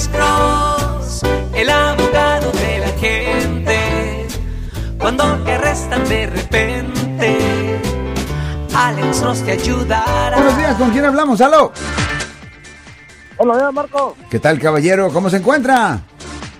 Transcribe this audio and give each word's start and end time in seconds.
Alex 0.00 0.08
Cross, 0.16 1.22
el 1.52 1.68
abogado 1.68 2.50
de 2.52 2.78
la 2.78 2.88
gente. 2.98 4.28
Cuando 4.98 5.24
te 5.44 5.52
arrestan 5.52 6.08
de 6.08 6.26
repente, 6.26 7.80
Alex 8.74 9.20
Cross 9.20 9.42
te 9.44 9.52
ayudará. 9.52 10.36
Buenos 10.36 10.56
días, 10.56 10.76
¿con 10.76 10.90
quién 10.90 11.04
hablamos? 11.04 11.38
¡Aló! 11.42 11.70
Buenos 13.36 13.58
días, 13.58 13.72
Marco. 13.74 14.16
¿Qué 14.30 14.38
tal, 14.38 14.58
caballero? 14.58 15.12
¿Cómo 15.12 15.28
se 15.28 15.36
encuentra? 15.36 16.00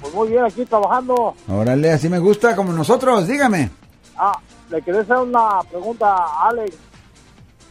Pues 0.02 0.12
muy 0.12 0.28
bien, 0.28 0.44
aquí 0.44 0.66
trabajando. 0.66 1.34
Órale, 1.48 1.92
así 1.92 2.10
me 2.10 2.18
gusta, 2.18 2.54
como 2.54 2.74
nosotros, 2.74 3.26
dígame. 3.26 3.70
Ah, 4.18 4.38
le 4.68 4.82
quería 4.82 5.00
hacer 5.00 5.16
una 5.16 5.60
pregunta 5.70 6.14
a 6.14 6.48
Alex. 6.50 6.76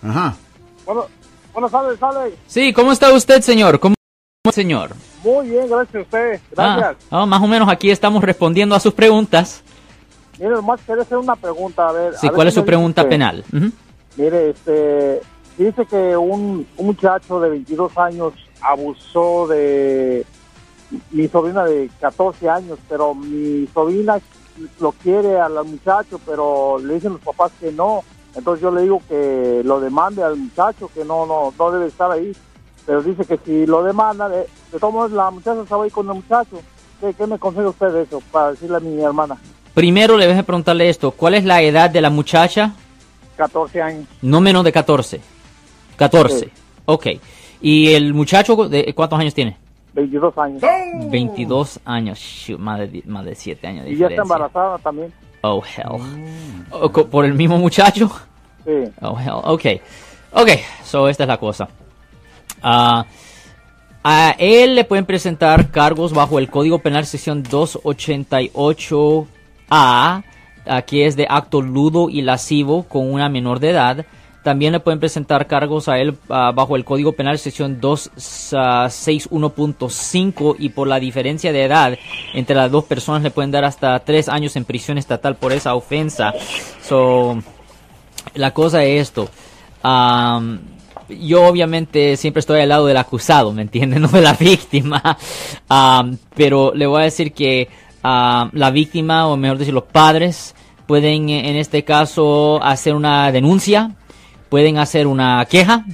Ajá. 0.01 0.35
Bueno, 0.83 1.05
buenas 1.53 1.71
tardes, 1.71 2.01
Alex. 2.01 2.35
Sí, 2.47 2.73
¿cómo 2.73 2.91
está 2.91 3.13
usted, 3.13 3.41
señor? 3.43 3.79
¿Cómo 3.79 3.93
señor? 4.51 4.95
Muy 5.23 5.49
bien, 5.49 5.67
gracias 5.69 5.95
a 5.95 5.99
usted. 5.99 6.39
Gracias. 6.51 6.97
Ah, 7.11 7.21
ah, 7.21 7.25
más 7.25 7.41
o 7.41 7.47
menos 7.47 7.67
aquí 7.69 7.91
estamos 7.91 8.23
respondiendo 8.23 8.75
a 8.75 8.79
sus 8.79 8.93
preguntas. 8.93 9.63
Mire, 10.37 10.51
nomás 10.51 10.79
quería 10.81 11.03
hacer 11.03 11.17
una 11.17 11.35
pregunta, 11.35 11.89
a 11.89 11.91
ver. 11.91 12.13
Sí, 12.15 12.27
a 12.27 12.29
ver 12.29 12.35
¿cuál 12.35 12.47
es 12.47 12.53
su 12.53 12.63
pregunta 12.65 13.01
dice 13.03 13.09
penal? 13.09 13.43
Ujú. 13.53 13.71
Mire, 14.15 14.49
este, 14.51 15.21
dice 15.57 15.85
que 15.85 16.15
un, 16.15 16.65
un 16.77 16.85
muchacho 16.85 17.39
de 17.39 17.49
22 17.49 17.97
años 17.97 18.33
abusó 18.61 19.47
de 19.47 20.25
mi 21.11 21.27
sobrina 21.27 21.65
de 21.65 21.89
14 21.99 22.49
años, 22.49 22.79
pero 22.87 23.13
mi 23.13 23.67
sobrina 23.73 24.19
lo 24.79 24.91
quiere 24.93 25.39
al 25.39 25.53
muchacho, 25.65 26.19
pero 26.25 26.79
le 26.79 26.95
dicen 26.95 27.13
los 27.13 27.21
papás 27.21 27.51
que 27.59 27.71
no. 27.71 28.03
Entonces 28.35 28.61
yo 28.61 28.71
le 28.71 28.83
digo 28.83 29.01
que 29.07 29.61
lo 29.63 29.79
demande 29.79 30.23
al 30.23 30.37
muchacho, 30.37 30.89
que 30.93 31.03
no, 31.03 31.25
no, 31.25 31.53
no 31.57 31.71
debe 31.71 31.87
estar 31.87 32.11
ahí. 32.11 32.35
Pero 32.89 33.03
dice 33.03 33.23
que 33.23 33.37
si 33.45 33.67
lo 33.67 33.83
demanda, 33.83 34.27
de, 34.27 34.47
de 34.71 34.79
todos 34.79 35.11
la 35.11 35.29
muchacha 35.29 35.63
se 35.63 35.75
va 35.75 35.83
a 35.83 35.85
ir 35.85 35.91
con 35.93 36.07
el 36.07 36.15
muchacho. 36.15 36.59
¿Qué, 36.99 37.13
qué 37.13 37.27
me 37.27 37.35
aconseja 37.35 37.69
usted 37.69 37.89
de 37.93 38.01
eso 38.01 38.19
para 38.31 38.49
decirle 38.53 38.77
a 38.77 38.79
mi 38.79 38.99
hermana? 38.99 39.37
Primero 39.75 40.17
le 40.17 40.25
voy 40.27 40.35
a 40.35 40.41
preguntarle 40.41 40.89
esto. 40.89 41.11
¿Cuál 41.11 41.35
es 41.35 41.45
la 41.45 41.61
edad 41.61 41.91
de 41.91 42.01
la 42.01 42.09
muchacha? 42.09 42.73
14 43.37 43.79
años. 43.83 44.05
No 44.23 44.41
menos 44.41 44.63
de 44.63 44.71
14. 44.71 45.21
14. 45.97 46.39
Sí. 46.39 46.51
Ok. 46.85 47.07
¿Y 47.61 47.93
el 47.93 48.15
muchacho 48.15 48.55
de 48.67 48.91
cuántos 48.95 49.19
años 49.19 49.35
tiene? 49.35 49.55
22 49.93 50.35
años. 50.39 50.61
22 51.11 51.79
años. 51.85 52.17
Shoot, 52.17 52.59
más 52.59 52.79
de, 52.79 53.03
más 53.05 53.23
de 53.23 53.35
7 53.35 53.67
años 53.67 53.85
de 53.85 53.91
Y 53.91 53.97
ya 53.97 54.07
está 54.07 54.09
diferencia. 54.09 54.21
embarazada 54.23 54.77
también. 54.79 55.13
Oh, 55.41 55.61
hell. 55.77 56.01
Oh, 56.71 56.91
co- 56.91 57.05
¿Por 57.07 57.25
el 57.25 57.35
mismo 57.35 57.59
muchacho? 57.59 58.09
Sí. 58.65 58.71
Oh, 59.01 59.15
hell. 59.19 59.41
Ok. 59.43 59.65
Ok, 60.33 60.49
so 60.83 61.07
esta 61.07 61.23
es 61.23 61.27
la 61.27 61.37
cosa. 61.37 61.67
Ah, 62.61 63.05
a 64.03 64.35
él 64.39 64.75
le 64.75 64.83
pueden 64.85 65.05
presentar 65.05 65.71
cargos 65.71 66.13
bajo 66.13 66.39
el 66.39 66.49
Código 66.49 66.79
Penal 66.79 67.05
sección 67.05 67.43
288A, 67.43 69.27
ah, 69.69 70.23
que 70.85 71.05
es 71.05 71.15
de 71.15 71.27
acto 71.29 71.61
ludo 71.61 72.09
y 72.09 72.21
lascivo 72.21 72.83
con 72.83 73.11
una 73.11 73.29
menor 73.29 73.59
de 73.59 73.71
edad. 73.71 74.05
También 74.41 74.71
le 74.71 74.79
pueden 74.79 75.01
presentar 75.01 75.47
cargos 75.47 75.89
a 75.89 75.99
él 75.99 76.15
ah, 76.29 76.53
bajo 76.55 76.77
el 76.77 76.85
Código 76.85 77.11
Penal 77.11 77.37
sección 77.37 77.81
261.5 77.81 80.55
y 80.57 80.69
por 80.69 80.87
la 80.87 81.01
diferencia 81.01 81.51
de 81.51 81.65
edad 81.65 81.99
entre 82.33 82.55
las 82.55 82.71
dos 82.71 82.85
personas 82.85 83.21
le 83.21 83.31
pueden 83.31 83.51
dar 83.51 83.65
hasta 83.65 83.99
tres 83.99 84.29
años 84.29 84.55
en 84.55 84.63
prisión 84.63 84.97
estatal 84.97 85.35
por 85.35 85.51
esa 85.51 85.75
ofensa. 85.75 86.33
So, 86.81 87.37
la 88.33 88.53
cosa 88.53 88.85
es 88.85 89.09
esto. 89.09 89.29
Yo 91.09 91.45
obviamente 91.45 92.17
siempre 92.17 92.39
estoy 92.39 92.61
al 92.61 92.69
lado 92.69 92.85
del 92.85 92.97
acusado, 92.97 93.51
¿me 93.53 93.61
entienden? 93.61 94.01
No 94.03 94.07
de 94.07 94.21
la 94.21 94.33
víctima. 94.33 95.17
Am, 95.69 96.17
pero 96.35 96.73
le 96.73 96.87
voy 96.87 97.01
a 97.01 97.05
decir 97.05 97.33
que 97.33 97.69
am, 98.03 98.49
la 98.53 98.71
víctima, 98.71 99.27
o 99.27 99.37
mejor 99.37 99.57
decir, 99.57 99.73
los 99.73 99.83
padres, 99.83 100.55
pueden 100.87 101.29
eh, 101.29 101.49
en 101.49 101.55
este 101.55 101.83
caso 101.83 102.63
hacer 102.63 102.95
una 102.95 103.31
denuncia, 103.31 103.91
pueden 104.49 104.77
hacer 104.77 105.07
una 105.07 105.45
queja, 105.45 105.85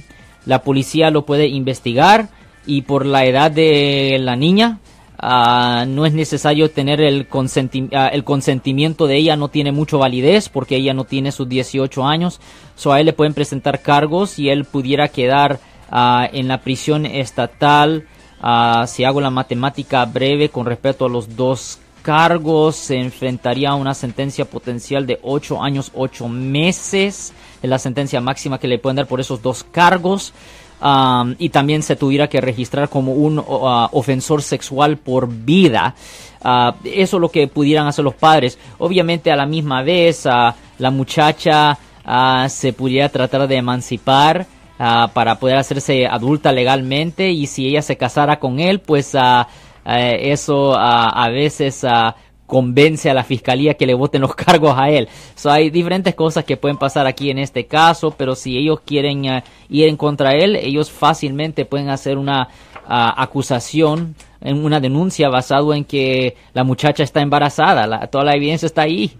la 0.46 0.62
policía 0.62 1.10
lo 1.10 1.26
puede 1.26 1.48
investigar 1.48 2.28
y 2.64 2.82
por 2.82 3.04
la 3.04 3.24
edad 3.24 3.50
de 3.50 4.16
la 4.20 4.36
niña, 4.36 4.78
Ah, 5.18 5.84
no 5.88 6.04
es 6.04 6.12
necesario 6.12 6.70
tener 6.70 7.00
ah, 7.00 8.08
el 8.08 8.24
consentimiento 8.24 9.06
de 9.06 9.16
ella, 9.16 9.36
no 9.36 9.48
tiene 9.48 9.72
mucho 9.72 9.98
validez 9.98 10.50
porque 10.50 10.76
ella 10.76 10.92
no 10.92 11.04
tiene 11.04 11.32
sus 11.32 11.48
18 11.48 12.06
años. 12.06 12.40
So 12.74 12.92
a 12.92 13.00
él 13.00 13.06
le 13.06 13.12
pueden 13.12 13.34
presentar 13.34 13.80
cargos 13.80 14.38
y 14.38 14.50
él 14.50 14.64
pudiera 14.64 15.08
quedar 15.08 15.58
ah, 15.90 16.28
en 16.32 16.48
la 16.48 16.60
prisión 16.60 17.06
estatal. 17.06 18.06
Si 18.86 19.02
hago 19.02 19.20
la 19.20 19.30
matemática 19.30 20.04
breve 20.04 20.50
con 20.50 20.66
respecto 20.66 21.06
a 21.06 21.08
los 21.08 21.36
dos 21.36 21.80
cargos, 22.02 22.76
se 22.76 22.94
enfrentaría 22.94 23.70
a 23.70 23.74
una 23.74 23.94
sentencia 23.94 24.44
potencial 24.44 25.06
de 25.06 25.18
8 25.22 25.60
años, 25.60 25.90
8 25.94 26.28
meses. 26.28 27.32
Es 27.60 27.68
la 27.68 27.80
sentencia 27.80 28.20
máxima 28.20 28.60
que 28.60 28.68
le 28.68 28.78
pueden 28.78 28.96
dar 28.96 29.08
por 29.08 29.20
esos 29.20 29.42
dos 29.42 29.64
cargos. 29.64 30.32
Y 31.38 31.48
también 31.48 31.82
se 31.82 31.96
tuviera 31.96 32.28
que 32.28 32.40
registrar 32.40 32.88
como 32.88 33.12
un 33.12 33.38
uh, 33.38 33.88
ofensor 33.92 34.42
sexual 34.42 34.98
por 34.98 35.28
vida. 35.28 35.94
Uh, 36.44 36.72
eso 36.84 37.16
es 37.16 37.20
lo 37.20 37.30
que 37.30 37.48
pudieran 37.48 37.86
hacer 37.86 38.04
los 38.04 38.14
padres. 38.14 38.58
Obviamente 38.78 39.32
a 39.32 39.36
la 39.36 39.46
misma 39.46 39.82
vez 39.82 40.26
uh, 40.26 40.52
la 40.78 40.90
muchacha 40.90 41.78
uh, 42.06 42.48
se 42.48 42.72
pudiera 42.72 43.08
tratar 43.08 43.48
de 43.48 43.56
emancipar 43.56 44.46
para 44.78 45.38
poder 45.38 45.56
hacerse 45.56 46.06
adulta 46.06 46.52
legalmente 46.52 47.30
y 47.30 47.46
si 47.46 47.66
ella 47.66 47.80
se 47.80 47.96
casara 47.96 48.38
con 48.38 48.60
él, 48.60 48.80
pues 48.80 49.14
eh, 49.14 50.30
eso 50.30 50.74
a 50.76 51.30
veces 51.30 51.82
convence 52.46 53.10
a 53.10 53.14
la 53.14 53.24
fiscalía 53.24 53.74
que 53.74 53.86
le 53.86 53.94
voten 53.94 54.22
los 54.22 54.34
cargos 54.36 54.74
a 54.76 54.88
él. 54.90 55.08
So, 55.34 55.50
hay 55.50 55.70
diferentes 55.70 56.14
cosas 56.14 56.44
que 56.44 56.56
pueden 56.56 56.76
pasar 56.78 57.06
aquí 57.06 57.30
en 57.30 57.38
este 57.38 57.66
caso, 57.66 58.12
pero 58.16 58.34
si 58.34 58.56
ellos 58.56 58.80
quieren 58.84 59.24
eh, 59.24 59.44
ir 59.68 59.88
en 59.88 59.96
contra 59.96 60.30
de 60.30 60.44
él, 60.44 60.56
ellos 60.56 60.90
fácilmente 60.90 61.64
pueden 61.64 61.88
hacer 61.88 62.18
una 62.18 62.48
ah, 62.86 63.14
acusación, 63.22 64.14
en 64.40 64.64
una 64.64 64.78
denuncia 64.80 65.28
basado 65.28 65.74
en 65.74 65.84
que 65.84 66.36
la 66.54 66.62
muchacha 66.62 67.02
está 67.02 67.20
embarazada. 67.20 67.86
La- 67.86 68.06
toda 68.06 68.24
la 68.24 68.34
evidencia 68.36 68.66
está 68.66 68.82
ahí. 68.82 69.10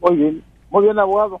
Muy 0.00 0.16
bien. 0.16 0.42
Muy 0.70 0.82
bien, 0.84 0.98
abogado. 0.98 1.40